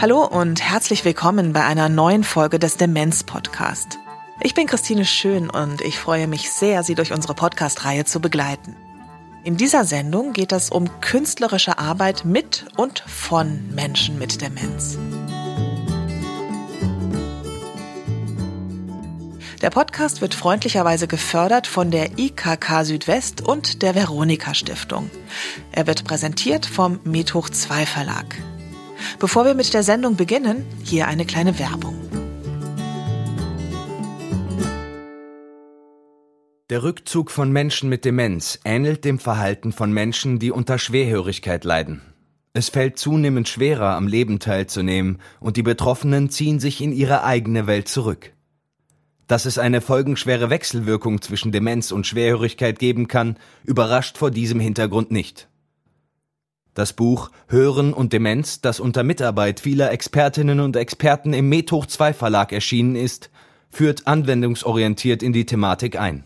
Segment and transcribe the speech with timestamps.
[0.00, 3.98] Hallo und herzlich willkommen bei einer neuen Folge des Demenz Podcast.
[4.40, 8.74] Ich bin Christine Schön und ich freue mich sehr, Sie durch unsere Podcast-Reihe zu begleiten.
[9.44, 14.96] In dieser Sendung geht es um künstlerische Arbeit mit und von Menschen mit Demenz.
[19.60, 25.10] Der Podcast wird freundlicherweise gefördert von der IKK Südwest und der Veronika Stiftung.
[25.70, 28.38] Er wird präsentiert vom Methoch 2 Verlag.
[29.18, 31.94] Bevor wir mit der Sendung beginnen, hier eine kleine Werbung.
[36.70, 42.00] Der Rückzug von Menschen mit Demenz ähnelt dem Verhalten von Menschen, die unter Schwerhörigkeit leiden.
[42.54, 47.66] Es fällt zunehmend schwerer, am Leben teilzunehmen, und die Betroffenen ziehen sich in ihre eigene
[47.66, 48.32] Welt zurück.
[49.30, 55.12] Dass es eine folgenschwere Wechselwirkung zwischen Demenz und Schwerhörigkeit geben kann, überrascht vor diesem Hintergrund
[55.12, 55.48] nicht.
[56.74, 62.12] Das Buch Hören und Demenz, das unter Mitarbeit vieler Expertinnen und Experten im Methoch 2
[62.12, 63.30] Verlag erschienen ist,
[63.70, 66.24] führt anwendungsorientiert in die Thematik ein.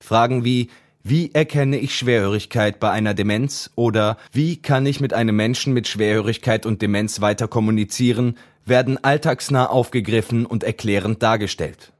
[0.00, 0.70] Fragen wie
[1.04, 5.86] wie erkenne ich Schwerhörigkeit bei einer Demenz oder wie kann ich mit einem Menschen mit
[5.86, 11.94] Schwerhörigkeit und Demenz weiter kommunizieren, werden alltagsnah aufgegriffen und erklärend dargestellt.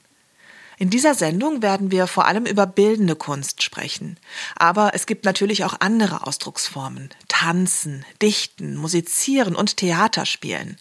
[0.78, 4.18] In dieser Sendung werden wir vor allem über bildende Kunst sprechen.
[4.56, 7.10] Aber es gibt natürlich auch andere Ausdrucksformen.
[7.28, 10.78] Tanzen, Dichten, Musizieren und Theaterspielen.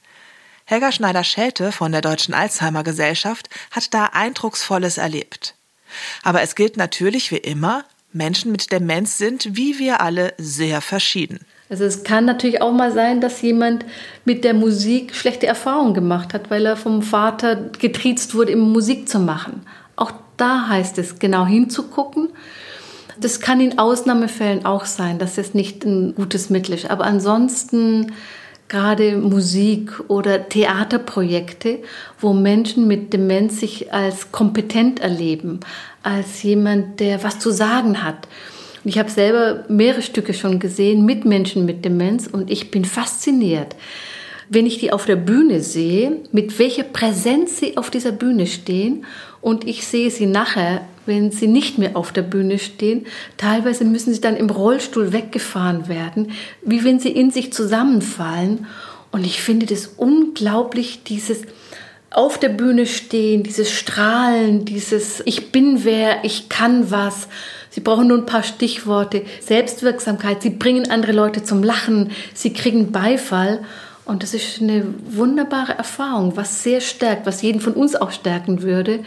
[0.66, 5.56] Helga Schneider-Schelte von der Deutschen Alzheimer Gesellschaft hat da Eindrucksvolles erlebt.
[6.23, 11.46] Aber es gilt natürlich wie immer, Menschen mit Demenz sind, wie wir alle, sehr verschieden.
[11.72, 13.86] Also es kann natürlich auch mal sein, dass jemand
[14.26, 19.08] mit der Musik schlechte Erfahrungen gemacht hat, weil er vom Vater getriezt wurde, immer Musik
[19.08, 19.62] zu machen.
[19.96, 22.28] Auch da heißt es, genau hinzugucken.
[23.22, 26.92] Das kann in Ausnahmefällen auch sein, dass es nicht ein gutes Mittel ist.
[26.92, 28.12] Aber ansonsten
[28.68, 31.80] gerade Musik oder Theaterprojekte,
[32.20, 35.62] wo Menschen mit Demenz sich als kompetent erleben,
[36.03, 38.28] als jemand, der was zu sagen hat.
[38.84, 43.75] Ich habe selber mehrere Stücke schon gesehen mit Menschen mit Demenz und ich bin fasziniert
[44.53, 49.06] wenn ich die auf der Bühne sehe, mit welcher Präsenz sie auf dieser Bühne stehen
[49.40, 53.06] und ich sehe sie nachher, wenn sie nicht mehr auf der Bühne stehen,
[53.38, 56.31] teilweise müssen sie dann im Rollstuhl weggefahren werden,
[56.64, 58.68] wie wenn sie in sich zusammenfallen.
[59.14, 61.44] Und ich finde das unglaublich, dieses
[62.11, 67.29] auf der Bühne stehen, dieses Strahlen, dieses Ich bin wer, ich kann was.
[67.69, 72.91] Sie brauchen nur ein paar Stichworte, Selbstwirksamkeit, sie bringen andere Leute zum Lachen, sie kriegen
[72.91, 73.63] Beifall.
[74.03, 78.61] Und das ist eine wunderbare Erfahrung, was sehr stärkt, was jeden von uns auch stärken
[78.61, 78.99] würde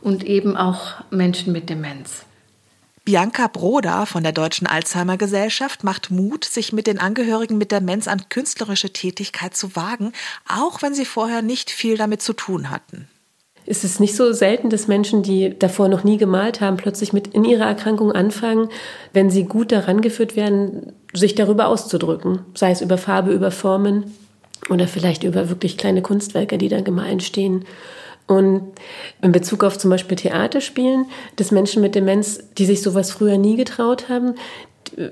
[0.00, 2.24] und eben auch Menschen mit Demenz.
[3.04, 8.08] Bianca Broda von der Deutschen Alzheimer Gesellschaft macht Mut, sich mit den Angehörigen mit Demenz
[8.08, 10.12] an künstlerische Tätigkeit zu wagen,
[10.48, 13.06] auch wenn sie vorher nicht viel damit zu tun hatten.
[13.66, 17.28] Es ist nicht so selten, dass Menschen, die davor noch nie gemalt haben, plötzlich mit
[17.28, 18.68] in ihrer Erkrankung anfangen,
[19.12, 24.14] wenn sie gut daran geführt werden, sich darüber auszudrücken, sei es über Farbe, über Formen
[24.70, 27.66] oder vielleicht über wirklich kleine Kunstwerke, die da gemalt stehen.
[28.26, 28.72] Und
[29.20, 33.56] in Bezug auf zum Beispiel Theaterspielen, dass Menschen mit Demenz, die sich sowas früher nie
[33.56, 34.34] getraut haben,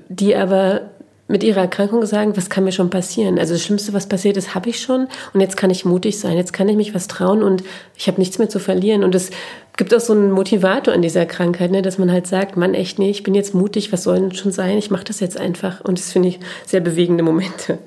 [0.09, 0.89] die aber
[1.27, 3.39] mit ihrer Erkrankung sagen, was kann mir schon passieren?
[3.39, 6.37] Also das Schlimmste, was passiert ist, habe ich schon und jetzt kann ich mutig sein,
[6.37, 7.63] jetzt kann ich mich was trauen und
[7.95, 9.03] ich habe nichts mehr zu verlieren.
[9.03, 9.29] Und es
[9.77, 12.99] gibt auch so einen Motivator in dieser Krankheit, ne, dass man halt sagt, Mann, echt
[12.99, 14.77] nee, ich bin jetzt mutig, was soll denn schon sein?
[14.77, 15.81] Ich mache das jetzt einfach.
[15.81, 17.79] Und das finde ich sehr bewegende Momente.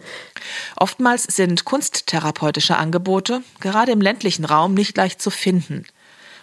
[0.77, 5.85] Oftmals sind kunsttherapeutische Angebote, gerade im ländlichen Raum, nicht leicht zu finden.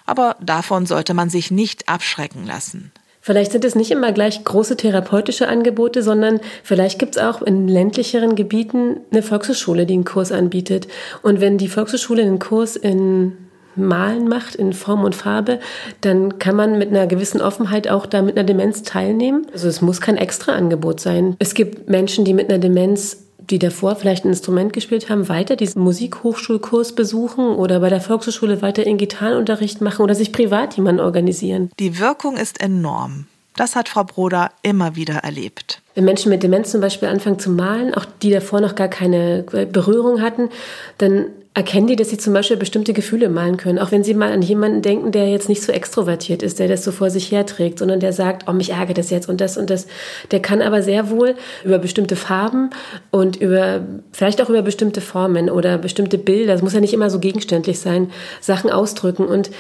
[0.06, 2.92] Aber davon sollte man sich nicht abschrecken lassen.
[3.26, 7.70] Vielleicht sind es nicht immer gleich große therapeutische Angebote, sondern vielleicht gibt es auch in
[7.70, 10.90] ländlicheren Gebieten eine Volkshochschule, die einen Kurs anbietet.
[11.22, 13.38] Und wenn die Volkshochschule einen Kurs in
[13.76, 15.60] Malen macht in Form und Farbe,
[16.02, 19.48] dann kann man mit einer gewissen Offenheit auch da mit einer Demenz teilnehmen.
[19.52, 21.36] Also es muss kein extra Angebot sein.
[21.40, 23.18] Es gibt Menschen, die mit einer Demenz
[23.50, 28.62] die davor vielleicht ein Instrument gespielt haben, weiter diesen Musikhochschulkurs besuchen oder bei der Volkshochschule
[28.62, 31.70] weiter in Gitarrenunterricht machen oder sich privat jemanden organisieren.
[31.80, 33.26] Die Wirkung ist enorm.
[33.56, 35.82] Das hat Frau Broder immer wieder erlebt.
[35.94, 39.44] Wenn Menschen mit Demenz zum Beispiel anfangen zu malen, auch die davor noch gar keine
[39.44, 40.50] Berührung hatten,
[40.98, 43.78] dann erkennen die, dass sie zum Beispiel bestimmte Gefühle malen können.
[43.78, 46.84] Auch wenn sie mal an jemanden denken, der jetzt nicht so extrovertiert ist, der das
[46.84, 49.70] so vor sich herträgt, sondern der sagt, oh, mich ärgert das jetzt und das und
[49.70, 49.86] das.
[50.32, 52.72] Der kann aber sehr wohl über bestimmte Farben
[53.12, 57.12] und über, vielleicht auch über bestimmte Formen oder bestimmte Bilder, das muss ja nicht immer
[57.12, 58.10] so gegenständlich sein,
[58.42, 59.52] Sachen ausdrücken und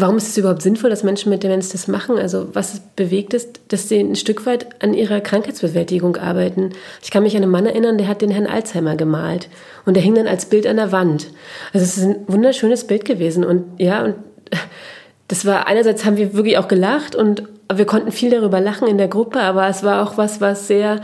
[0.00, 2.18] Warum ist es überhaupt sinnvoll, dass Menschen mit Demenz das machen?
[2.18, 6.70] Also was bewegt es, dass sie ein Stück weit an ihrer Krankheitsbewältigung arbeiten?
[7.02, 9.48] Ich kann mich an einen Mann erinnern, der hat den Herrn Alzheimer gemalt
[9.86, 11.28] und der hing dann als Bild an der Wand.
[11.72, 14.14] Also es ist ein wunderschönes Bild gewesen und ja und
[15.28, 18.98] das war einerseits haben wir wirklich auch gelacht und wir konnten viel darüber lachen in
[18.98, 21.00] der Gruppe, aber es war auch was, was sehr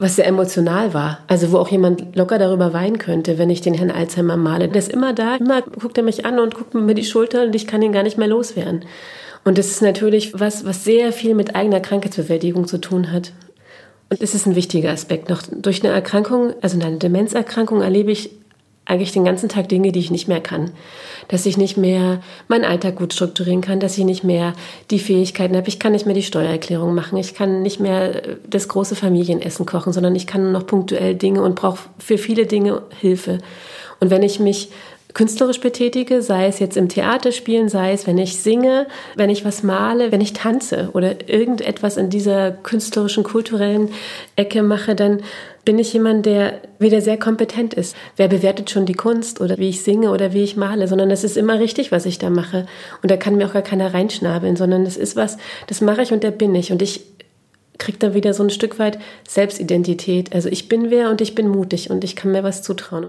[0.00, 1.18] was sehr emotional war.
[1.26, 4.68] Also wo auch jemand locker darüber weinen könnte, wenn ich den Herrn Alzheimer male.
[4.68, 7.54] Der ist immer da, immer guckt er mich an und guckt mir die Schulter und
[7.54, 8.86] ich kann ihn gar nicht mehr loswerden.
[9.44, 13.32] Und das ist natürlich was, was sehr viel mit eigener Krankheitsbewältigung zu tun hat.
[14.08, 15.28] Und es ist ein wichtiger Aspekt.
[15.28, 18.30] Noch durch eine Erkrankung, also eine Demenzerkrankung, erlebe ich
[18.90, 20.72] eigentlich den ganzen Tag Dinge, die ich nicht mehr kann.
[21.28, 24.52] Dass ich nicht mehr meinen Alltag gut strukturieren kann, dass ich nicht mehr
[24.90, 25.68] die Fähigkeiten habe.
[25.68, 27.16] Ich kann nicht mehr die Steuererklärung machen.
[27.16, 31.14] Ich kann nicht mehr äh, das große Familienessen kochen, sondern ich kann nur noch punktuell
[31.14, 33.38] Dinge und brauche für viele Dinge Hilfe.
[34.00, 34.70] Und wenn ich mich
[35.14, 38.86] künstlerisch betätige, sei es jetzt im Theater spielen, sei es, wenn ich singe,
[39.16, 43.90] wenn ich was male, wenn ich tanze oder irgendetwas in dieser künstlerischen, kulturellen
[44.36, 45.22] Ecke mache, dann
[45.64, 47.94] bin ich jemand, der wieder sehr kompetent ist.
[48.16, 51.24] Wer bewertet schon die Kunst oder wie ich singe oder wie ich male, sondern es
[51.24, 52.66] ist immer richtig, was ich da mache.
[53.02, 55.36] Und da kann mir auch gar keiner reinschnabeln, sondern es ist was,
[55.66, 56.72] das mache ich und der bin ich.
[56.72, 57.02] Und ich
[57.78, 58.98] kriege da wieder so ein Stück weit
[59.28, 60.34] Selbstidentität.
[60.34, 63.08] Also ich bin wer und ich bin mutig und ich kann mir was zutrauen.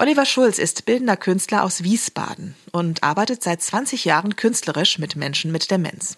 [0.00, 5.52] Oliver Schulz ist bildender Künstler aus Wiesbaden und arbeitet seit 20 Jahren künstlerisch mit Menschen
[5.52, 6.16] mit Demenz.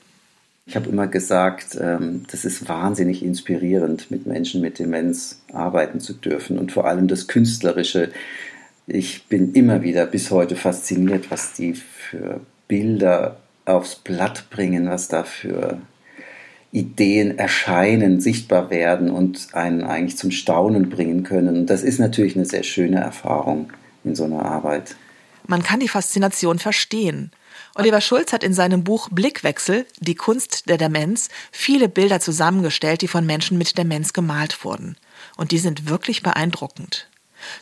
[0.67, 6.13] Ich habe immer gesagt, ähm, das ist wahnsinnig inspirierend, mit Menschen mit Demenz arbeiten zu
[6.13, 8.13] dürfen und vor allem das Künstlerische.
[8.87, 12.39] Ich bin immer wieder bis heute fasziniert, was die für
[12.69, 15.79] Bilder aufs Blatt bringen, was da für
[16.73, 21.57] Ideen erscheinen, sichtbar werden und einen eigentlich zum Staunen bringen können.
[21.57, 23.71] Und das ist natürlich eine sehr schöne Erfahrung
[24.05, 24.97] in so einer Arbeit.
[25.47, 27.31] Man kann die Faszination verstehen.
[27.75, 33.09] Oliver Schulz hat in seinem Buch Blickwechsel, die Kunst der Demenz, viele Bilder zusammengestellt, die
[33.09, 34.97] von Menschen mit Demenz gemalt wurden.
[35.37, 37.09] Und die sind wirklich beeindruckend.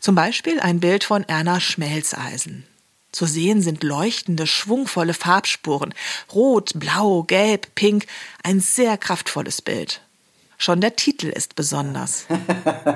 [0.01, 2.65] Zum Beispiel ein Bild von Erna Schmelzeisen.
[3.13, 5.95] Zu sehen sind leuchtende, schwungvolle Farbspuren.
[6.33, 8.07] Rot, blau, gelb, pink.
[8.43, 10.01] Ein sehr kraftvolles Bild.
[10.63, 12.27] Schon der Titel ist besonders.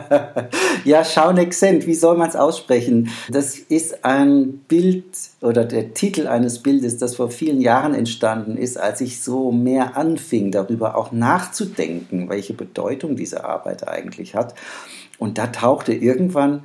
[0.84, 3.08] ja, Schaunexent, wie soll man es aussprechen?
[3.31, 8.76] Das ist ein Bild oder der Titel eines Bildes, das vor vielen Jahren entstanden ist,
[8.76, 14.55] als ich so mehr anfing, darüber auch nachzudenken, welche Bedeutung diese Arbeit eigentlich hat.
[15.19, 16.64] Und da tauchte irgendwann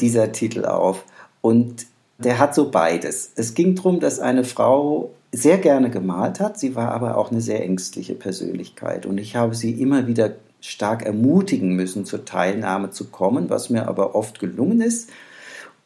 [0.00, 1.04] dieser Titel auf.
[1.42, 1.86] Und
[2.24, 3.32] der hat so beides.
[3.36, 6.58] Es ging darum, dass eine Frau sehr gerne gemalt hat.
[6.58, 9.06] Sie war aber auch eine sehr ängstliche Persönlichkeit.
[9.06, 13.88] Und ich habe sie immer wieder stark ermutigen müssen, zur Teilnahme zu kommen, was mir
[13.88, 15.10] aber oft gelungen ist.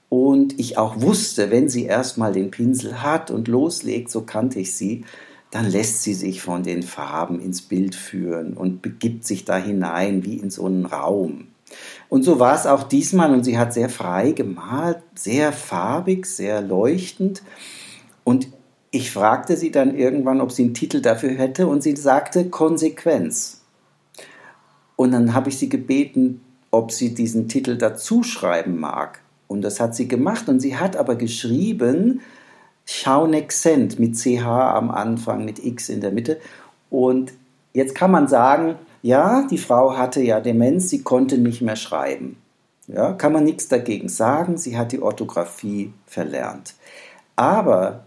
[0.09, 4.75] Und ich auch wusste, wenn sie erstmal den Pinsel hat und loslegt, so kannte ich
[4.75, 5.05] sie,
[5.51, 10.25] dann lässt sie sich von den Farben ins Bild führen und begibt sich da hinein
[10.25, 11.49] wie in so einen Raum.
[12.09, 16.61] Und so war es auch diesmal und sie hat sehr frei gemalt, sehr farbig, sehr
[16.61, 17.43] leuchtend.
[18.25, 18.49] Und
[18.91, 23.63] ich fragte sie dann irgendwann, ob sie einen Titel dafür hätte und sie sagte Konsequenz.
[24.97, 26.41] Und dann habe ich sie gebeten,
[26.71, 29.21] ob sie diesen Titel dazu schreiben mag.
[29.49, 32.21] Und das hat sie gemacht und sie hat aber geschrieben
[32.87, 36.39] Schaunexent mit CH am Anfang, mit X in der Mitte.
[36.91, 37.33] Und
[37.73, 42.39] jetzt kann man sagen, ja, die Frau hatte ja Demenz, sie konnte nicht mehr schreiben.
[42.87, 46.73] Ja, kann man nichts dagegen sagen, sie hat die Orthographie verlernt.
[47.37, 48.07] Aber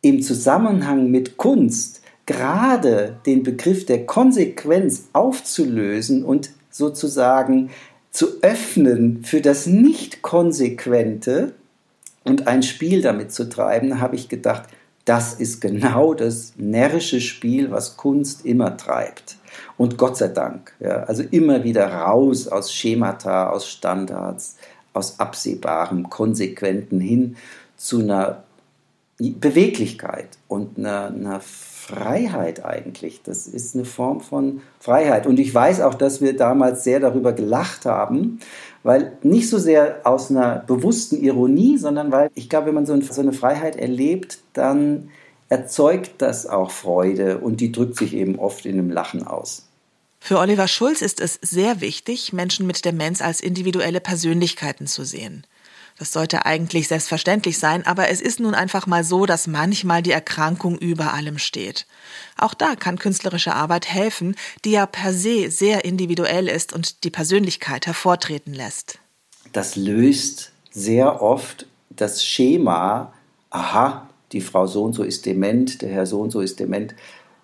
[0.00, 7.68] im Zusammenhang mit Kunst gerade den Begriff der Konsequenz aufzulösen und sozusagen
[8.10, 11.52] zu öffnen für das Nicht-Konsequente
[12.24, 14.70] und ein Spiel damit zu treiben, habe ich gedacht,
[15.04, 19.36] das ist genau das närrische Spiel, was Kunst immer treibt.
[19.76, 24.56] Und Gott sei Dank, ja, also immer wieder raus aus Schemata, aus Standards,
[24.92, 27.36] aus absehbarem, konsequenten hin
[27.76, 28.44] zu einer
[29.18, 33.22] Beweglichkeit und einer, einer Freiheit eigentlich.
[33.22, 35.26] Das ist eine Form von Freiheit.
[35.26, 38.38] Und ich weiß auch, dass wir damals sehr darüber gelacht haben,
[38.82, 42.92] weil nicht so sehr aus einer bewussten Ironie, sondern weil ich glaube, wenn man so
[42.92, 45.10] eine Freiheit erlebt, dann
[45.48, 49.68] erzeugt das auch Freude und die drückt sich eben oft in einem Lachen aus.
[50.20, 55.46] Für Oliver Schulz ist es sehr wichtig, Menschen mit Demenz als individuelle Persönlichkeiten zu sehen.
[55.98, 60.12] Das sollte eigentlich selbstverständlich sein, aber es ist nun einfach mal so, dass manchmal die
[60.12, 61.86] Erkrankung über allem steht.
[62.36, 67.10] Auch da kann künstlerische Arbeit helfen, die ja per se sehr individuell ist und die
[67.10, 69.00] Persönlichkeit hervortreten lässt.
[69.52, 73.12] Das löst sehr oft das Schema,
[73.50, 76.94] aha, die Frau so und so ist dement, der Herr so und so ist dement,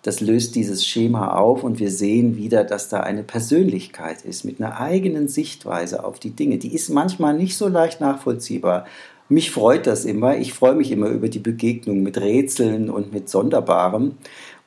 [0.02, 4.60] das löst dieses Schema auf und wir sehen wieder, dass da eine Persönlichkeit ist mit
[4.60, 6.58] einer eigenen Sichtweise auf die Dinge.
[6.58, 8.84] Die ist manchmal nicht so leicht nachvollziehbar.
[9.30, 10.36] Mich freut das immer.
[10.36, 14.16] Ich freue mich immer über die Begegnung mit Rätseln und mit Sonderbarem.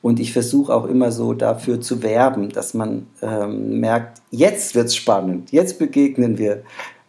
[0.02, 4.86] Und ich versuche auch immer so dafür zu werben, dass man ähm, merkt, jetzt wird
[4.86, 6.62] es spannend, jetzt begegnen wir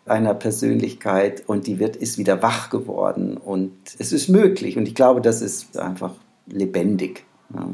[0.09, 4.77] einer Persönlichkeit und die wird, ist wieder wach geworden und es ist möglich.
[4.77, 6.13] Und ich glaube, das ist einfach
[6.47, 7.25] lebendig.
[7.53, 7.69] Ja.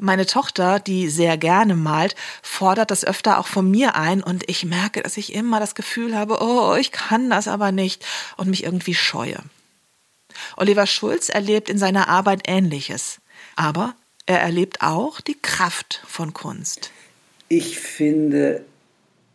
[0.00, 4.64] Meine Tochter, die sehr gerne malt, fordert das öfter auch von mir ein und ich
[4.64, 8.04] merke, dass ich immer das Gefühl habe, oh, ich kann das aber nicht
[8.36, 9.38] und mich irgendwie scheue.
[10.56, 13.18] Oliver Schulz erlebt in seiner Arbeit Ähnliches,
[13.56, 13.94] aber
[14.26, 16.92] er erlebt auch die Kraft von Kunst.
[17.48, 18.64] Ich finde,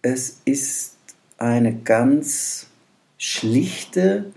[0.01, 0.92] es ist
[1.37, 2.67] eine ganz
[3.17, 4.31] schlichte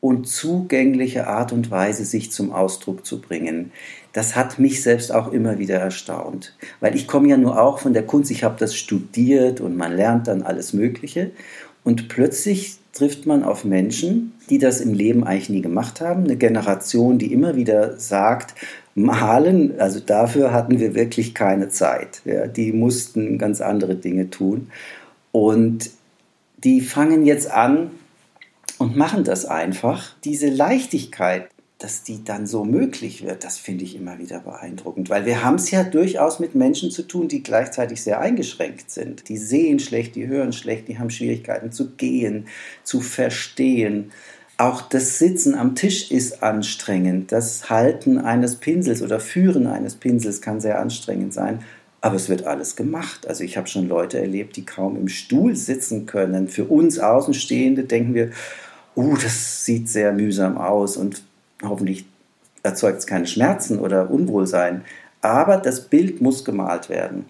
[0.00, 3.72] und zugängliche Art und Weise, sich zum Ausdruck zu bringen
[4.12, 6.54] das hat mich selbst auch immer wieder erstaunt.
[6.80, 9.96] Weil ich komme ja nur auch von der Kunst, ich habe das studiert und man
[9.96, 11.30] lernt dann alles Mögliche.
[11.82, 16.24] Und plötzlich trifft man auf Menschen, die das im Leben eigentlich nie gemacht haben.
[16.24, 18.54] Eine Generation, die immer wieder sagt,
[18.94, 22.20] malen, also dafür hatten wir wirklich keine Zeit.
[22.26, 24.70] Ja, die mussten ganz andere Dinge tun.
[25.32, 25.90] Und
[26.64, 27.90] die fangen jetzt an
[28.78, 30.14] und machen das einfach.
[30.24, 35.26] Diese Leichtigkeit, dass die dann so möglich wird, das finde ich immer wieder beeindruckend, weil
[35.26, 39.28] wir haben es ja durchaus mit Menschen zu tun, die gleichzeitig sehr eingeschränkt sind.
[39.28, 42.46] Die sehen schlecht, die hören schlecht, die haben Schwierigkeiten zu gehen,
[42.84, 44.12] zu verstehen.
[44.58, 47.32] Auch das Sitzen am Tisch ist anstrengend.
[47.32, 51.64] Das Halten eines Pinsels oder Führen eines Pinsels kann sehr anstrengend sein.
[52.02, 53.26] Aber es wird alles gemacht.
[53.26, 56.48] Also ich habe schon Leute erlebt, die kaum im Stuhl sitzen können.
[56.48, 58.32] Für uns Außenstehende denken wir,
[58.96, 61.22] uh, das sieht sehr mühsam aus und
[61.62, 62.04] hoffentlich
[62.62, 64.84] erzeugt es keine Schmerzen oder Unwohlsein,
[65.20, 67.24] aber das Bild muss gemalt werden.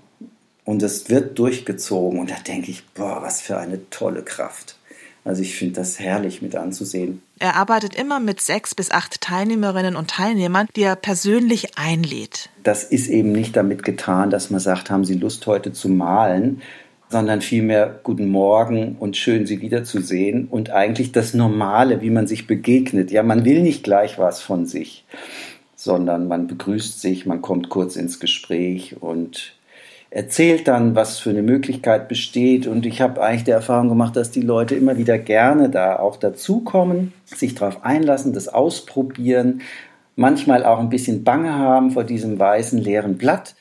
[0.64, 2.18] Und es wird durchgezogen.
[2.18, 4.76] Und da denke ich, boah, was für eine tolle Kraft.
[5.24, 7.22] Also ich finde das herrlich mit anzusehen.
[7.38, 12.50] Er arbeitet immer mit sechs bis acht Teilnehmerinnen und Teilnehmern, die er persönlich einlädt.
[12.64, 16.60] Das ist eben nicht damit getan, dass man sagt, haben Sie Lust heute zu malen,
[17.08, 22.48] sondern vielmehr guten Morgen und schön Sie wiederzusehen und eigentlich das Normale, wie man sich
[22.48, 23.12] begegnet.
[23.12, 25.04] Ja, man will nicht gleich was von sich,
[25.76, 29.54] sondern man begrüßt sich, man kommt kurz ins Gespräch und
[30.12, 32.66] erzählt dann, was für eine Möglichkeit besteht.
[32.66, 36.16] Und ich habe eigentlich die Erfahrung gemacht, dass die Leute immer wieder gerne da auch
[36.16, 39.62] dazukommen, sich darauf einlassen, das ausprobieren,
[40.14, 43.54] manchmal auch ein bisschen Bange haben vor diesem weißen leeren Blatt.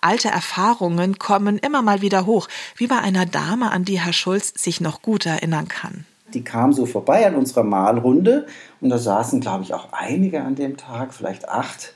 [0.00, 4.54] Alte Erfahrungen kommen immer mal wieder hoch, wie bei einer Dame, an die Herr Schulz
[4.56, 6.06] sich noch gut erinnern kann.
[6.32, 8.46] Die kam so vorbei an unserer Malrunde
[8.80, 11.94] und da saßen, glaube ich, auch einige an dem Tag, vielleicht acht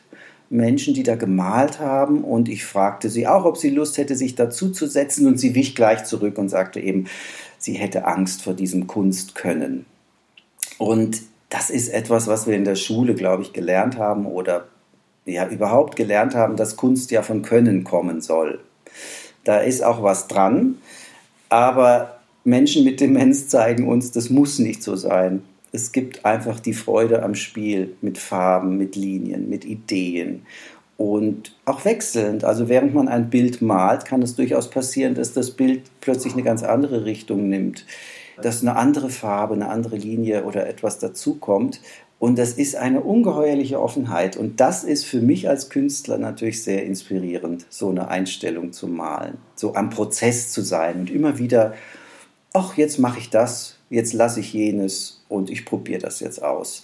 [0.52, 2.22] Menschen, die da gemalt haben.
[2.22, 5.26] Und ich fragte sie auch, ob sie Lust hätte, sich dazu zu setzen.
[5.26, 7.06] Und sie wich gleich zurück und sagte eben,
[7.58, 9.86] sie hätte Angst vor diesem Kunstkönnen.
[10.78, 14.68] Und das ist etwas, was wir in der Schule, glaube ich, gelernt haben oder
[15.24, 18.60] ja überhaupt gelernt haben, dass Kunst ja von Können kommen soll.
[19.44, 20.78] Da ist auch was dran,
[21.48, 25.42] aber Menschen mit Demenz zeigen uns, das muss nicht so sein.
[25.72, 30.42] Es gibt einfach die Freude am Spiel mit Farben, mit Linien, mit Ideen
[30.98, 32.44] und auch wechselnd.
[32.44, 36.42] Also während man ein Bild malt, kann es durchaus passieren, dass das Bild plötzlich eine
[36.42, 37.86] ganz andere Richtung nimmt,
[38.42, 41.80] dass eine andere Farbe, eine andere Linie oder etwas dazukommt
[42.22, 44.36] und das ist eine ungeheuerliche Offenheit.
[44.36, 49.38] Und das ist für mich als Künstler natürlich sehr inspirierend, so eine Einstellung zu malen,
[49.56, 51.74] so am Prozess zu sein und immer wieder,
[52.52, 56.82] ach, jetzt mache ich das, jetzt lasse ich jenes und ich probiere das jetzt aus.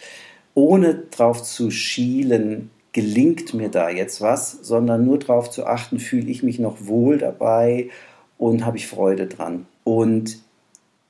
[0.55, 6.31] Ohne drauf zu schielen, gelingt mir da jetzt was, sondern nur darauf zu achten, fühle
[6.31, 7.89] ich mich noch wohl dabei
[8.37, 9.67] und habe ich Freude dran.
[9.85, 10.39] Und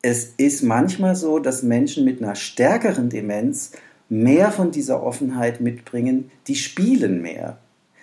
[0.02, 3.72] es ist manchmal so, dass Menschen mit einer stärkeren Demenz
[4.08, 7.58] mehr von dieser Offenheit mitbringen, die spielen mehr.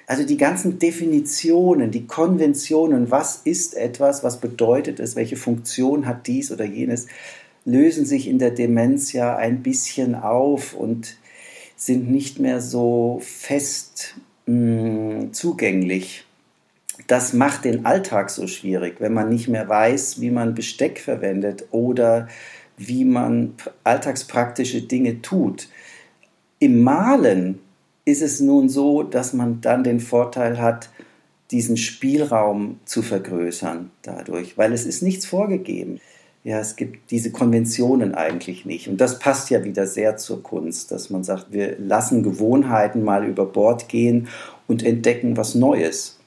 [0.08, 6.28] Also die ganzen Definitionen, die Konventionen, was ist etwas, was bedeutet es, welche Funktion hat
[6.28, 7.08] dies oder jenes,
[7.66, 11.18] lösen sich in der Demenz ja ein bisschen auf und
[11.76, 16.26] sind nicht mehr so fest mh, mm, zugänglich.
[17.08, 21.66] Das macht den Alltag so schwierig, wenn man nicht mehr weiß, wie man Besteck verwendet
[21.72, 22.28] oder
[22.78, 25.68] wie man alltagspraktische Dinge tut.
[26.60, 27.60] Im Malen
[28.06, 30.90] ist es nun so, dass man dann den Vorteil hat,
[31.52, 36.00] diesen Spielraum zu vergrößern dadurch, weil es ist nichts vorgegeben.
[36.46, 38.88] Ja, es gibt diese Konventionen eigentlich nicht.
[38.88, 43.26] Und das passt ja wieder sehr zur Kunst, dass man sagt, wir lassen Gewohnheiten mal
[43.26, 44.28] über Bord gehen
[44.68, 46.20] und entdecken was Neues.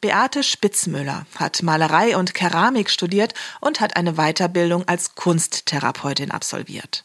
[0.00, 7.04] Beate Spitzmüller hat Malerei und Keramik studiert und hat eine Weiterbildung als Kunsttherapeutin absolviert.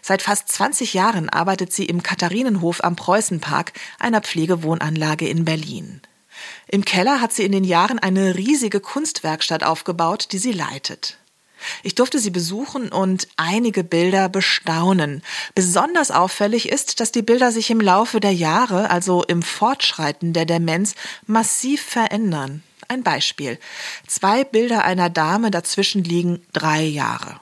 [0.00, 6.00] Seit fast 20 Jahren arbeitet sie im Katharinenhof am Preußenpark, einer Pflegewohnanlage in Berlin.
[6.68, 11.18] Im Keller hat sie in den Jahren eine riesige Kunstwerkstatt aufgebaut, die sie leitet.
[11.82, 15.22] Ich durfte sie besuchen und einige Bilder bestaunen.
[15.54, 20.44] Besonders auffällig ist, dass die Bilder sich im Laufe der Jahre, also im Fortschreiten der
[20.44, 20.94] Demenz,
[21.26, 22.62] massiv verändern.
[22.88, 23.58] Ein Beispiel.
[24.06, 27.40] Zwei Bilder einer Dame, dazwischen liegen drei Jahre.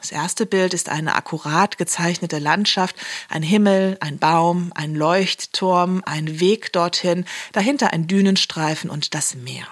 [0.00, 2.94] Das erste Bild ist eine akkurat gezeichnete Landschaft,
[3.28, 9.66] ein Himmel, ein Baum, ein Leuchtturm, ein Weg dorthin, dahinter ein Dünenstreifen und das Meer.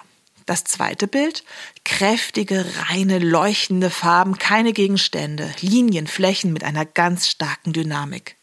[0.45, 1.43] Das zweite Bild,
[1.85, 8.37] kräftige, reine, leuchtende Farben, keine Gegenstände, Linien, Flächen mit einer ganz starken Dynamik.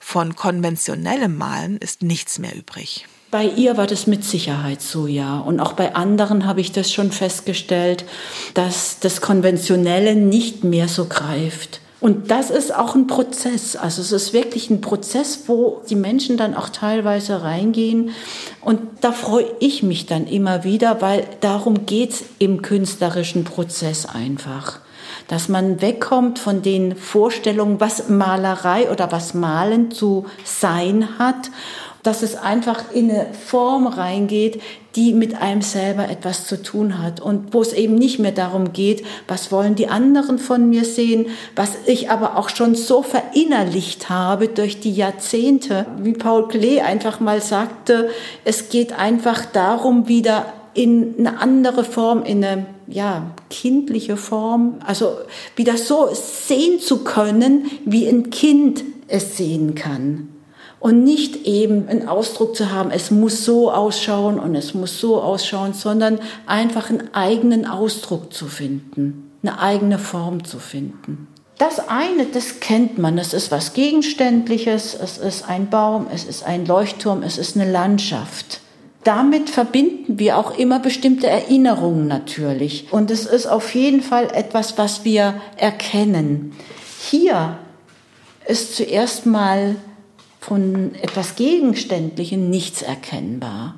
[0.00, 3.06] Von konventionellem Malen ist nichts mehr übrig.
[3.30, 5.38] Bei ihr war das mit Sicherheit so, ja.
[5.38, 8.04] Und auch bei anderen habe ich das schon festgestellt,
[8.54, 11.81] dass das Konventionelle nicht mehr so greift.
[12.02, 13.76] Und das ist auch ein Prozess.
[13.76, 18.10] Also es ist wirklich ein Prozess, wo die Menschen dann auch teilweise reingehen.
[18.60, 24.80] Und da freue ich mich dann immer wieder, weil darum geht's im künstlerischen Prozess einfach.
[25.28, 31.52] Dass man wegkommt von den Vorstellungen, was Malerei oder was Malen zu sein hat
[32.02, 34.60] dass es einfach in eine Form reingeht,
[34.96, 37.20] die mit einem selber etwas zu tun hat.
[37.20, 41.26] Und wo es eben nicht mehr darum geht, was wollen die anderen von mir sehen,
[41.56, 47.20] was ich aber auch schon so verinnerlicht habe durch die Jahrzehnte, wie Paul Klee einfach
[47.20, 48.10] mal sagte,
[48.44, 55.18] es geht einfach darum, wieder in eine andere Form, in eine ja, kindliche Form, also
[55.54, 60.31] wieder so sehen zu können, wie ein Kind es sehen kann
[60.82, 65.22] und nicht eben einen Ausdruck zu haben, es muss so ausschauen und es muss so
[65.22, 71.28] ausschauen, sondern einfach einen eigenen Ausdruck zu finden, eine eigene Form zu finden.
[71.56, 76.44] Das eine, das kennt man, es ist was Gegenständliches, es ist ein Baum, es ist
[76.44, 78.60] ein Leuchtturm, es ist eine Landschaft.
[79.04, 82.92] Damit verbinden wir auch immer bestimmte Erinnerungen natürlich.
[82.92, 86.54] Und es ist auf jeden Fall etwas, was wir erkennen.
[87.08, 87.58] Hier
[88.48, 89.76] ist zuerst mal
[90.42, 93.76] von etwas Gegenständlichem nichts erkennbar.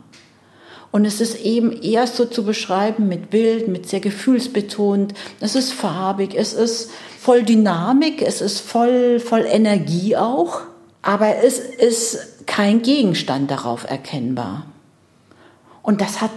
[0.91, 5.13] Und es ist eben eher so zu beschreiben mit wild, mit sehr gefühlsbetont.
[5.41, 10.63] Es ist farbig, es ist voll Dynamik, es ist voll, voll Energie auch.
[11.03, 14.65] Aber es ist kein Gegenstand darauf erkennbar.
[15.83, 16.31] Und das hat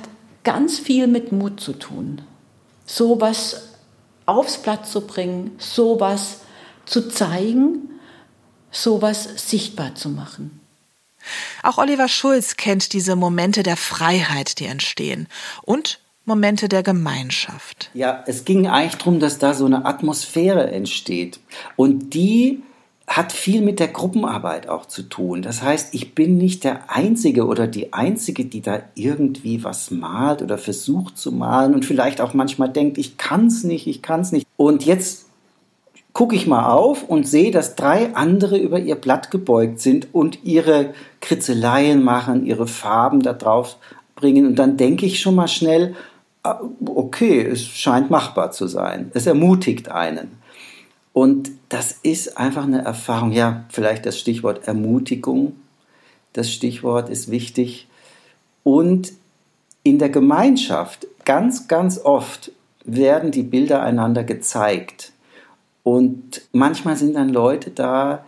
[0.43, 2.21] ganz viel mit Mut zu tun.
[2.85, 3.69] Sowas
[4.25, 6.41] aufs Blatt zu bringen, sowas
[6.85, 7.87] zu zeigen
[8.83, 10.59] sowas sichtbar zu machen.
[11.63, 15.27] Auch Oliver Schulz kennt diese Momente der Freiheit, die entstehen
[15.63, 17.89] und Momente der Gemeinschaft.
[17.93, 21.39] Ja, es ging eigentlich darum, dass da so eine Atmosphäre entsteht.
[21.77, 22.61] Und die
[23.07, 25.41] hat viel mit der Gruppenarbeit auch zu tun.
[25.41, 30.41] Das heißt, ich bin nicht der Einzige oder die Einzige, die da irgendwie was malt
[30.41, 34.19] oder versucht zu malen und vielleicht auch manchmal denkt, ich kann es nicht, ich kann
[34.19, 34.45] es nicht.
[34.57, 35.26] Und jetzt
[36.17, 40.43] gucke ich mal auf und sehe, dass drei andere über ihr Blatt gebeugt sind und
[40.43, 43.77] ihre Kritzeleien machen, ihre Farben da drauf
[44.15, 44.47] bringen.
[44.47, 45.93] Und dann denke ich schon mal schnell,
[46.41, 49.11] ah, okay, es scheint machbar zu sein.
[49.13, 50.39] Es ermutigt einen.
[51.13, 53.31] Und das ist einfach eine Erfahrung.
[53.31, 55.55] Ja, vielleicht das Stichwort Ermutigung.
[56.33, 57.87] Das Stichwort ist wichtig.
[58.63, 59.13] Und
[59.83, 62.51] in der Gemeinschaft, ganz, ganz oft
[62.85, 65.11] werden die Bilder einander gezeigt.
[65.87, 68.25] Und manchmal sind dann Leute da,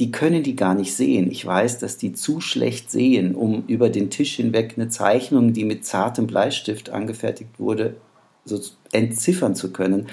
[0.00, 1.30] die können die gar nicht sehen.
[1.30, 5.64] Ich weiß, dass die zu schlecht sehen, um über den Tisch hinweg eine Zeichnung, die
[5.64, 7.94] mit zartem Bleistift angefertigt wurde,
[8.44, 10.08] so entziffern zu können.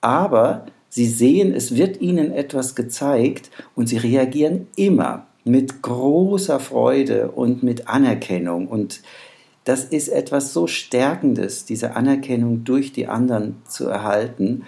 [0.00, 7.32] Aber sie sehen, es wird ihnen etwas gezeigt und sie reagieren immer mit großer Freude
[7.32, 8.68] und mit Anerkennung.
[8.68, 9.00] Und
[9.64, 14.62] das ist etwas so Stärkendes, diese Anerkennung durch die anderen zu erhalten.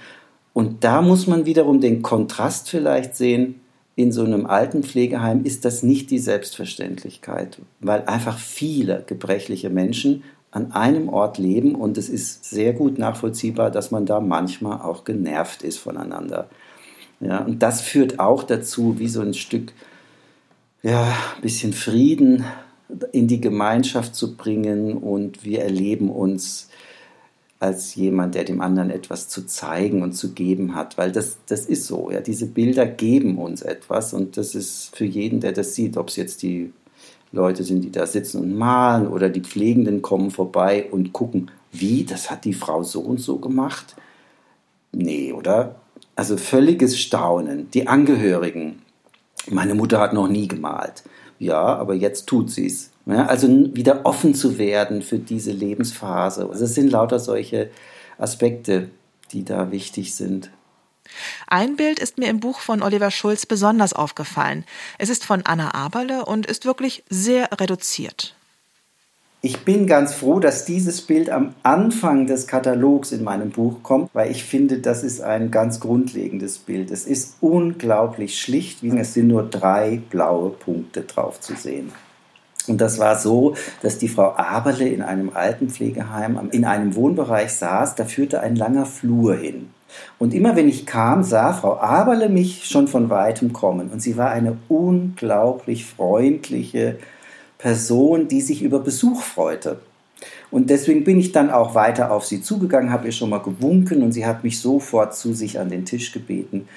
[0.53, 3.61] Und da muss man wiederum den Kontrast vielleicht sehen.
[3.97, 10.73] In so einem Altenpflegeheim ist das nicht die Selbstverständlichkeit, weil einfach viele gebrechliche Menschen an
[10.73, 15.63] einem Ort leben und es ist sehr gut nachvollziehbar, dass man da manchmal auch genervt
[15.63, 16.49] ist voneinander.
[17.21, 19.73] Ja, und das führt auch dazu, wie so ein Stück,
[20.83, 22.45] ja, bisschen Frieden
[23.13, 26.70] in die Gemeinschaft zu bringen und wir erleben uns
[27.61, 31.67] als jemand, der dem anderen etwas zu zeigen und zu geben hat, weil das, das
[31.67, 35.75] ist so, ja, diese Bilder geben uns etwas und das ist für jeden, der das
[35.75, 36.73] sieht, ob es jetzt die
[37.33, 42.05] Leute sind, die da sitzen und malen oder die Pflegenden kommen vorbei und gucken, wie,
[42.05, 43.95] das hat die Frau so und so gemacht?
[44.93, 45.77] Nee, oder?
[46.17, 47.71] Also völliges Staunen.
[47.71, 48.83] Die Angehörigen.
[49.49, 51.05] Meine Mutter hat noch nie gemalt.
[51.39, 52.90] Ja, aber jetzt tut sie es.
[53.07, 56.49] Ja, also wieder offen zu werden für diese Lebensphase.
[56.49, 57.71] Also es sind lauter solche
[58.19, 58.91] Aspekte,
[59.33, 60.51] die da wichtig sind.
[61.47, 64.65] Ein Bild ist mir im Buch von Oliver Schulz besonders aufgefallen.
[64.99, 68.37] Es ist von Anna Aberle und ist wirklich sehr reduziert.
[69.43, 74.11] Ich bin ganz froh, dass dieses Bild am Anfang des Katalogs in meinem Buch kommt,
[74.13, 76.91] weil ich finde, das ist ein ganz grundlegendes Bild.
[76.91, 81.91] Es ist unglaublich schlicht, es sind nur drei blaue Punkte drauf zu sehen.
[82.69, 87.95] Und das war so, dass die Frau Aberle in einem Altenpflegeheim in einem Wohnbereich saß,
[87.95, 89.71] da führte ein langer Flur hin.
[90.19, 93.91] Und immer wenn ich kam, sah Frau Aberle mich schon von weitem kommen.
[93.91, 96.99] Und sie war eine unglaublich freundliche
[97.59, 99.81] Person, die sich über Besuch freute.
[100.51, 104.03] Und deswegen bin ich dann auch weiter auf sie zugegangen, habe ihr schon mal gewunken
[104.03, 106.69] und sie hat mich sofort zu sich an den Tisch gebeten.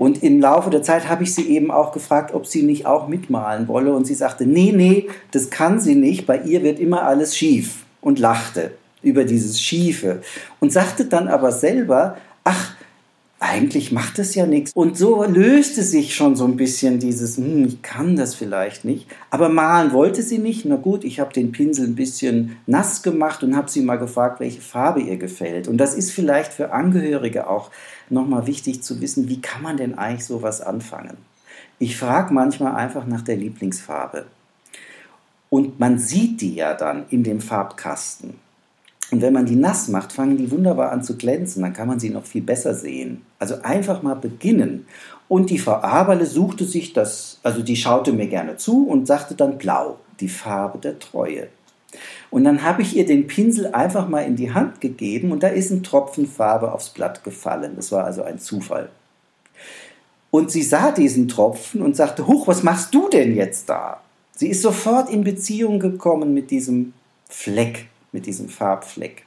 [0.00, 3.06] Und im Laufe der Zeit habe ich sie eben auch gefragt, ob sie nicht auch
[3.06, 3.92] mitmalen wolle.
[3.92, 6.24] Und sie sagte, nee, nee, das kann sie nicht.
[6.24, 7.84] Bei ihr wird immer alles schief.
[8.00, 8.70] Und lachte
[9.02, 10.22] über dieses Schiefe.
[10.58, 12.69] Und sagte dann aber selber, ach,
[13.40, 14.72] eigentlich macht es ja nichts.
[14.74, 19.06] Und so löste sich schon so ein bisschen dieses, hm, ich kann das vielleicht nicht.
[19.30, 20.66] Aber malen wollte sie nicht.
[20.66, 24.40] Na gut, ich habe den Pinsel ein bisschen nass gemacht und habe sie mal gefragt,
[24.40, 25.68] welche Farbe ihr gefällt.
[25.68, 27.70] Und das ist vielleicht für Angehörige auch
[28.10, 31.16] nochmal wichtig zu wissen, wie kann man denn eigentlich sowas anfangen?
[31.78, 34.26] Ich frage manchmal einfach nach der Lieblingsfarbe.
[35.48, 38.34] Und man sieht die ja dann in dem Farbkasten.
[39.10, 41.62] Und wenn man die nass macht, fangen die wunderbar an zu glänzen.
[41.62, 43.22] Dann kann man sie noch viel besser sehen.
[43.38, 44.86] Also einfach mal beginnen.
[45.28, 49.34] Und die Frau Aberle suchte sich das, also die schaute mir gerne zu und sagte
[49.34, 51.48] dann blau, die Farbe der Treue.
[52.30, 55.48] Und dann habe ich ihr den Pinsel einfach mal in die Hand gegeben und da
[55.48, 57.72] ist ein Tropfen Farbe aufs Blatt gefallen.
[57.76, 58.90] Das war also ein Zufall.
[60.30, 64.00] Und sie sah diesen Tropfen und sagte, Huch, was machst du denn jetzt da?
[64.36, 66.92] Sie ist sofort in Beziehung gekommen mit diesem
[67.28, 69.24] Fleck mit diesem Farbfleck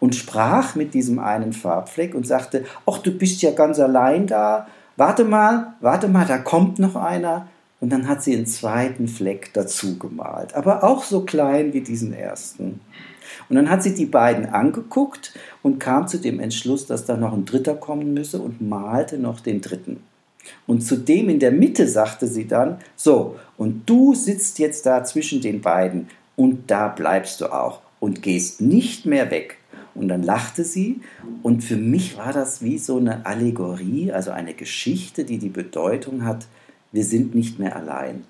[0.00, 4.66] und sprach mit diesem einen Farbfleck und sagte, ach, du bist ja ganz allein da,
[4.96, 7.48] warte mal, warte mal, da kommt noch einer.
[7.78, 12.14] Und dann hat sie einen zweiten Fleck dazu gemalt, aber auch so klein wie diesen
[12.14, 12.80] ersten.
[13.48, 17.34] Und dann hat sie die beiden angeguckt und kam zu dem Entschluss, dass da noch
[17.34, 20.02] ein dritter kommen müsse und malte noch den dritten.
[20.66, 25.04] Und zu dem in der Mitte sagte sie dann, so, und du sitzt jetzt da
[25.04, 29.58] zwischen den beiden und da bleibst du auch und gehst nicht mehr weg.
[29.94, 31.00] Und dann lachte sie
[31.42, 36.24] und für mich war das wie so eine Allegorie, also eine Geschichte, die die Bedeutung
[36.24, 36.46] hat,
[36.92, 38.24] wir sind nicht mehr allein.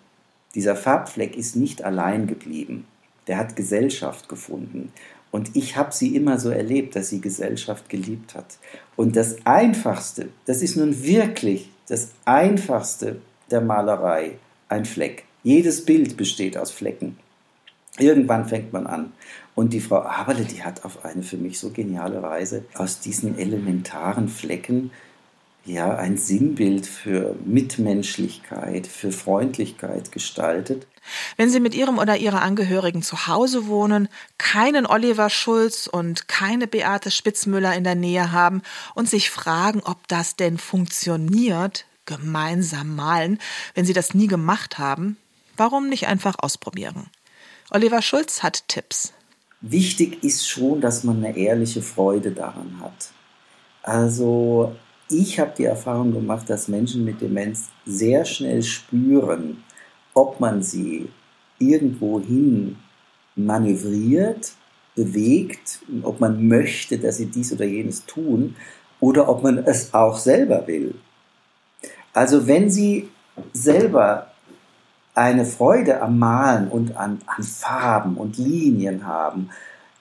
[0.55, 2.87] Dieser Farbfleck ist nicht allein geblieben.
[3.27, 4.93] Der hat Gesellschaft gefunden.
[5.31, 8.59] Und ich habe sie immer so erlebt, dass sie Gesellschaft geliebt hat.
[8.95, 15.25] Und das Einfachste, das ist nun wirklich das Einfachste der Malerei, ein Fleck.
[15.43, 17.19] Jedes Bild besteht aus Flecken.
[17.99, 19.13] Irgendwann fängt man an.
[19.57, 23.39] Und die Frau Aberle, die hat auf eine für mich so geniale Weise aus diesen
[23.39, 24.91] elementaren Flecken
[25.65, 30.87] ja ein Sinnbild für Mitmenschlichkeit, für Freundlichkeit gestaltet.
[31.39, 36.67] Wenn Sie mit Ihrem oder Ihrer Angehörigen zu Hause wohnen, keinen Oliver Schulz und keine
[36.67, 38.61] Beate Spitzmüller in der Nähe haben
[38.95, 43.39] und sich fragen, ob das denn funktioniert, gemeinsam malen,
[43.75, 45.17] wenn Sie das nie gemacht haben,
[45.57, 47.09] warum nicht einfach ausprobieren?
[47.71, 49.15] Oliver Schulz hat Tipps.
[49.61, 53.11] Wichtig ist schon, dass man eine ehrliche Freude daran hat.
[53.83, 54.75] Also
[55.09, 59.63] ich habe die Erfahrung gemacht, dass Menschen mit Demenz sehr schnell spüren,
[60.15, 61.09] ob man sie
[61.59, 62.77] irgendwohin
[63.35, 64.53] manövriert,
[64.95, 68.57] bewegt, ob man möchte, dass sie dies oder jenes tun
[68.99, 70.95] oder ob man es auch selber will.
[72.13, 73.09] Also wenn sie
[73.53, 74.33] selber
[75.17, 79.49] eine Freude am Malen und an, an Farben und Linien haben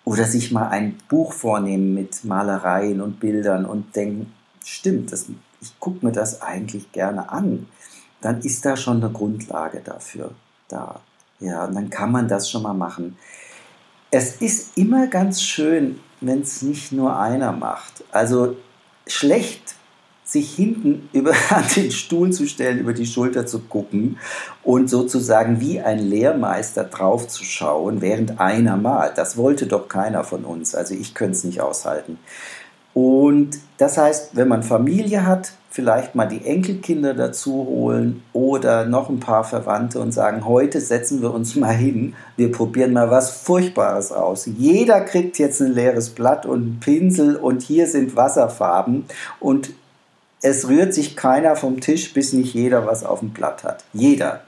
[0.04, 5.28] oder sich mal ein Buch vornehmen mit Malereien und Bildern und denken, stimmt, das,
[5.62, 7.68] ich gucke mir das eigentlich gerne an,
[8.20, 10.32] dann ist da schon eine Grundlage dafür
[10.68, 11.00] da.
[11.40, 13.18] Ja, und dann kann man das schon mal machen.
[14.12, 18.04] Es ist immer ganz schön, wenn es nicht nur einer macht.
[18.12, 18.58] Also
[19.08, 19.76] schlecht
[20.26, 24.18] sich hinten über, an den Stuhl zu stellen, über die Schulter zu gucken
[24.64, 29.14] und sozusagen wie ein Lehrmeister drauf zu schauen, während einer malt.
[29.18, 30.76] Das wollte doch keiner von uns.
[30.76, 32.18] Also ich könnte es nicht aushalten.
[32.94, 39.10] Und das heißt, wenn man Familie hat, vielleicht mal die Enkelkinder dazu holen oder noch
[39.10, 43.32] ein paar Verwandte und sagen, heute setzen wir uns mal hin, wir probieren mal was
[43.32, 44.46] Furchtbares aus.
[44.46, 49.04] Jeder kriegt jetzt ein leeres Blatt und einen Pinsel und hier sind Wasserfarben
[49.42, 49.72] und
[50.42, 53.84] es rührt sich keiner vom Tisch, bis nicht jeder was auf dem Blatt hat.
[53.94, 54.42] Jeder.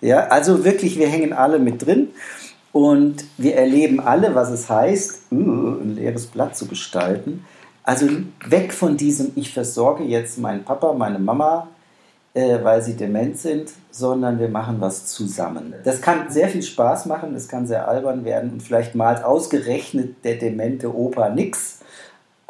[0.00, 2.08] Ja, also wirklich, wir hängen alle mit drin
[2.72, 7.44] und wir erleben alle, was es heißt, uh, ein leeres Blatt zu gestalten.
[7.82, 8.06] Also
[8.46, 11.68] weg von diesem, ich versorge jetzt meinen Papa, meine Mama,
[12.34, 15.74] äh, weil sie dement sind, sondern wir machen was zusammen.
[15.82, 20.24] Das kann sehr viel Spaß machen, das kann sehr albern werden und vielleicht malt ausgerechnet
[20.24, 21.80] der demente Opa nix,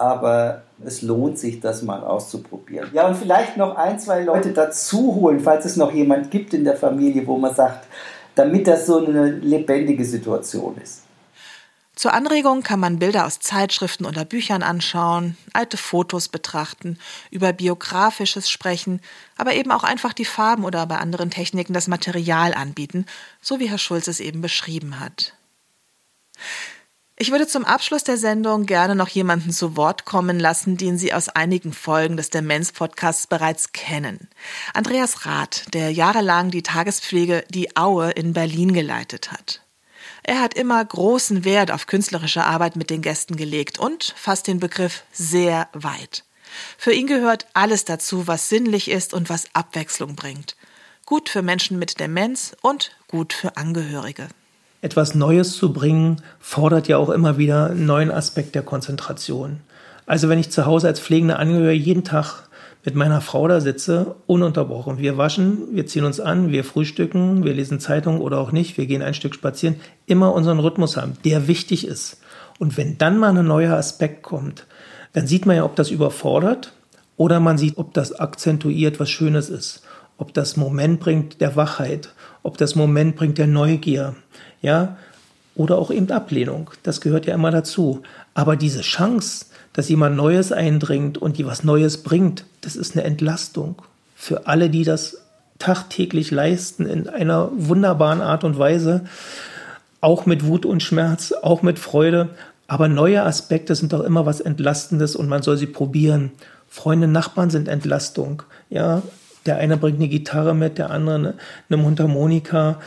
[0.01, 2.89] aber es lohnt sich, das mal auszuprobieren.
[2.95, 6.65] Ja, und vielleicht noch ein, zwei Leute dazu holen, falls es noch jemand gibt in
[6.65, 7.87] der Familie, wo man sagt,
[8.35, 11.03] damit das so eine lebendige Situation ist.
[11.95, 16.99] Zur Anregung kann man Bilder aus Zeitschriften oder Büchern anschauen, alte Fotos betrachten,
[17.31, 19.03] über biografisches sprechen,
[19.37, 23.05] aber eben auch einfach die Farben oder bei anderen Techniken das Material anbieten,
[23.43, 25.35] so wie Herr Schulz es eben beschrieben hat.
[27.23, 31.13] Ich würde zum Abschluss der Sendung gerne noch jemanden zu Wort kommen lassen, den Sie
[31.13, 34.31] aus einigen Folgen des Demenz-Podcasts bereits kennen.
[34.73, 39.61] Andreas Rath, der jahrelang die Tagespflege Die Aue in Berlin geleitet hat.
[40.23, 44.59] Er hat immer großen Wert auf künstlerische Arbeit mit den Gästen gelegt und fasst den
[44.59, 46.25] Begriff sehr weit.
[46.79, 50.57] Für ihn gehört alles dazu, was sinnlich ist und was Abwechslung bringt.
[51.05, 54.29] Gut für Menschen mit Demenz und gut für Angehörige.
[54.83, 59.61] Etwas Neues zu bringen, fordert ja auch immer wieder einen neuen Aspekt der Konzentration.
[60.07, 62.49] Also wenn ich zu Hause als pflegender Angehöriger jeden Tag
[62.85, 64.99] mit meiner Frau da sitze, ununterbrochen.
[64.99, 68.87] Wir waschen, wir ziehen uns an, wir frühstücken, wir lesen Zeitung oder auch nicht, wir
[68.87, 72.21] gehen ein Stück spazieren, immer unseren Rhythmus haben, der wichtig ist.
[72.59, 74.67] Und wenn dann mal ein neuer Aspekt kommt,
[75.13, 76.73] dann sieht man ja, ob das überfordert
[77.17, 79.83] oder man sieht, ob das akzentuiert was Schönes ist,
[80.17, 82.11] ob das Moment bringt der Wachheit,
[82.43, 84.15] ob das Moment bringt der Neugier,
[84.63, 84.97] ja,
[85.55, 86.71] oder auch eben Ablehnung.
[86.83, 88.03] Das gehört ja immer dazu.
[88.35, 93.05] Aber diese Chance, dass jemand Neues eindringt und die was Neues bringt, das ist eine
[93.05, 93.83] Entlastung
[94.21, 95.19] für alle, die das
[95.59, 99.05] tagtäglich leisten in einer wunderbaren Art und Weise,
[100.01, 102.31] auch mit Wut und Schmerz, auch mit Freude.
[102.67, 106.33] Aber neue Aspekte sind doch immer was Entlastendes und man soll sie probieren.
[106.69, 108.43] Freunde, Nachbarn sind Entlastung.
[108.69, 109.03] Ja,
[109.47, 111.35] der eine bringt eine Gitarre mit, der andere
[111.69, 112.81] eine Mundharmonika.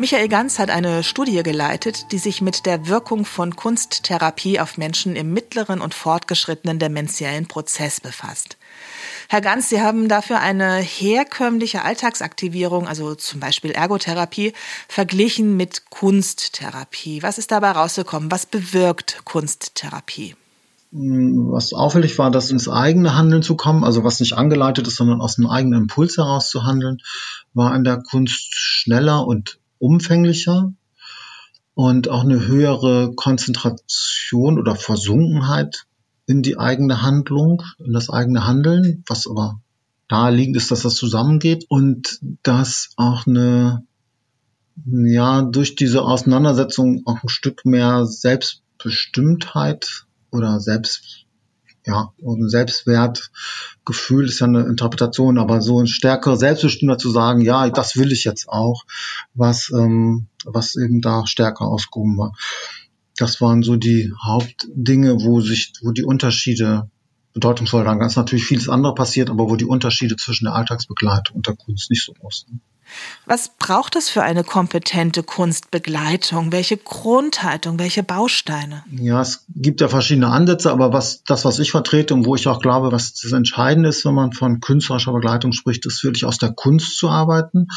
[0.00, 5.16] Michael Ganz hat eine Studie geleitet, die sich mit der Wirkung von Kunsttherapie auf Menschen
[5.16, 8.58] im mittleren und fortgeschrittenen dementiellen Prozess befasst.
[9.28, 14.52] Herr Ganz, Sie haben dafür eine herkömmliche Alltagsaktivierung, also zum Beispiel Ergotherapie,
[14.86, 17.24] verglichen mit Kunsttherapie.
[17.24, 18.30] Was ist dabei rausgekommen?
[18.30, 20.36] Was bewirkt Kunsttherapie?
[20.92, 25.20] Was auffällig war, dass ins eigene Handeln zu kommen, also was nicht angeleitet ist, sondern
[25.20, 26.98] aus einem eigenen Impuls heraus zu handeln,
[27.52, 30.72] war in der Kunst schneller und umfänglicher
[31.74, 35.86] und auch eine höhere Konzentration oder Versunkenheit
[36.26, 39.60] in die eigene Handlung, in das eigene Handeln, was aber
[40.10, 43.84] naheliegend ist, dass das zusammengeht und dass auch eine,
[44.86, 51.26] ja, durch diese Auseinandersetzung auch ein Stück mehr Selbstbestimmtheit oder Selbst,
[51.88, 57.70] ja, ein Selbstwertgefühl ist ja eine Interpretation, aber so ein stärker Selbstbestimmter zu sagen, ja,
[57.70, 58.84] das will ich jetzt auch,
[59.32, 62.34] was, ähm, was eben da stärker ausgehoben war.
[63.16, 66.90] Das waren so die Hauptdinge, wo sich, wo die Unterschiede
[67.32, 67.98] bedeutungsvoll waren.
[67.98, 71.90] Ganz natürlich vieles andere passiert, aber wo die Unterschiede zwischen der Alltagsbegleitung und der Kunst
[71.90, 72.60] nicht so groß sind.
[73.26, 76.52] Was braucht es für eine kompetente Kunstbegleitung?
[76.52, 78.84] Welche Grundhaltung, welche Bausteine?
[78.90, 82.46] Ja, es gibt ja verschiedene Ansätze, aber was, das, was ich vertrete und wo ich
[82.48, 86.38] auch glaube, was das Entscheidende ist, wenn man von künstlerischer Begleitung spricht, ist wirklich aus
[86.38, 87.68] der Kunst zu arbeiten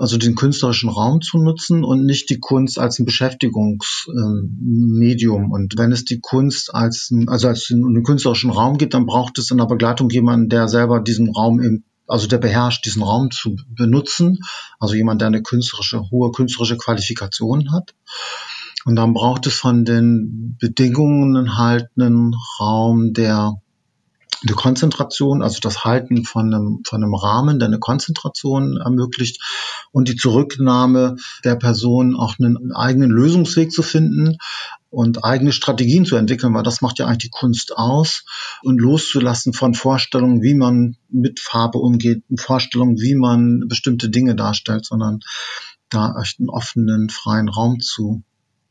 [0.00, 5.52] also den künstlerischen Raum zu nutzen und nicht die Kunst als ein Beschäftigungsmedium.
[5.52, 9.50] Und wenn es die Kunst als, also als einen künstlerischen Raum gibt, dann braucht es
[9.50, 13.56] in der Begleitung jemanden, der selber diesen Raum im also der beherrscht, diesen Raum zu
[13.68, 14.40] benutzen,
[14.78, 17.94] also jemand, der eine künstlerische, hohe künstlerische Qualifikation hat.
[18.84, 23.60] Und dann braucht es von den Bedingungen halt einen Raum, der
[24.42, 29.42] eine Konzentration, also das Halten von einem, von einem Rahmen, der eine Konzentration ermöglicht
[29.92, 34.38] und die Zurücknahme der Person auch einen eigenen Lösungsweg zu finden
[34.90, 38.24] und eigene Strategien zu entwickeln, weil das macht ja eigentlich die Kunst aus
[38.62, 44.84] und loszulassen von Vorstellungen, wie man mit Farbe umgeht, Vorstellungen, wie man bestimmte Dinge darstellt,
[44.84, 45.20] sondern
[45.88, 48.22] da echt einen offenen, freien Raum zu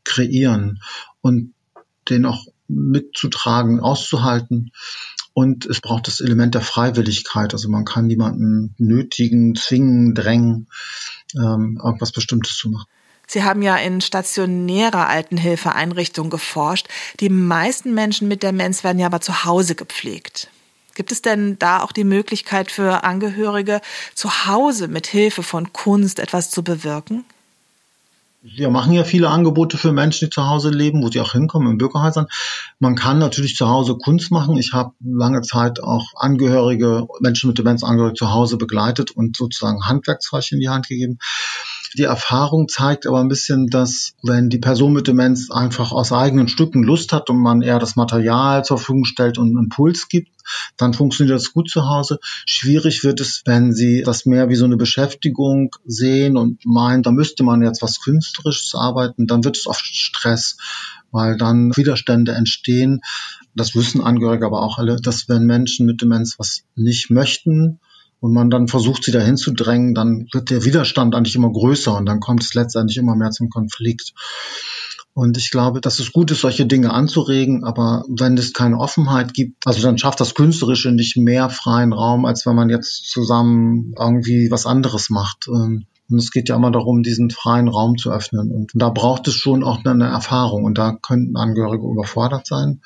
[0.04, 0.82] kreieren
[1.20, 1.54] und
[2.08, 4.72] den auch mitzutragen, auszuhalten
[5.32, 7.52] und es braucht das Element der Freiwilligkeit.
[7.54, 10.68] Also man kann niemanden nötigen, zwingen, drängen,
[11.34, 12.86] ähm, irgendwas Bestimmtes zu machen.
[13.32, 16.88] Sie haben ja in stationärer Altenhilfeeinrichtung geforscht.
[17.20, 20.48] Die meisten Menschen mit Demenz werden ja aber zu Hause gepflegt.
[20.96, 23.82] Gibt es denn da auch die Möglichkeit für Angehörige,
[24.16, 27.24] zu Hause mit Hilfe von Kunst etwas zu bewirken?
[28.42, 31.70] Wir machen ja viele Angebote für Menschen, die zu Hause leben, wo sie auch hinkommen
[31.70, 32.26] in Bürgerhäusern.
[32.80, 34.56] Man kann natürlich zu Hause Kunst machen.
[34.56, 40.50] Ich habe lange Zeit auch Angehörige, Menschen mit Demenzangehörigen zu Hause begleitet und sozusagen Handwerkszeug
[40.50, 41.18] in die Hand gegeben.
[41.98, 46.46] Die Erfahrung zeigt aber ein bisschen, dass wenn die Person mit Demenz einfach aus eigenen
[46.46, 50.30] Stücken Lust hat und man eher das Material zur Verfügung stellt und einen Impuls gibt,
[50.76, 52.20] dann funktioniert das gut zu Hause.
[52.46, 57.10] Schwierig wird es, wenn sie das mehr wie so eine Beschäftigung sehen und meinen, da
[57.10, 60.58] müsste man jetzt was Künstlerisches arbeiten, dann wird es oft Stress,
[61.10, 63.00] weil dann Widerstände entstehen.
[63.56, 67.80] Das wissen Angehörige aber auch alle, dass wenn Menschen mit Demenz was nicht möchten,
[68.20, 71.96] und man dann versucht, sie dahin zu drängen, dann wird der Widerstand eigentlich immer größer
[71.96, 74.12] und dann kommt es letztendlich immer mehr zum Konflikt.
[75.12, 79.34] Und ich glaube, dass es gut ist, solche Dinge anzuregen, aber wenn es keine Offenheit
[79.34, 83.94] gibt, also dann schafft das Künstlerische nicht mehr freien Raum, als wenn man jetzt zusammen
[83.98, 85.48] irgendwie was anderes macht.
[85.48, 88.50] Ähm, und es geht ja immer darum, diesen freien Raum zu öffnen.
[88.50, 90.64] Und da braucht es schon auch eine Erfahrung.
[90.64, 92.80] Und da könnten Angehörige überfordert sein.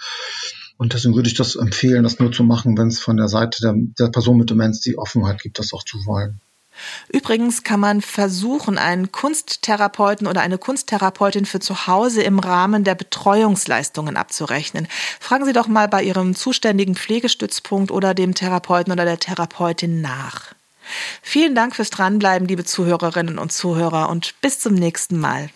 [0.76, 3.60] Und deswegen würde ich das empfehlen, das nur zu machen, wenn es von der Seite
[3.60, 6.40] der, der Person mit Demenz die Offenheit gibt, das auch zu wollen.
[7.08, 12.96] Übrigens kann man versuchen, einen Kunsttherapeuten oder eine Kunsttherapeutin für zu Hause im Rahmen der
[12.96, 14.88] Betreuungsleistungen abzurechnen.
[15.20, 20.54] Fragen Sie doch mal bei Ihrem zuständigen Pflegestützpunkt oder dem Therapeuten oder der Therapeutin nach.
[21.22, 25.50] Vielen Dank fürs Dranbleiben, liebe Zuhörerinnen und Zuhörer, und bis zum nächsten Mal.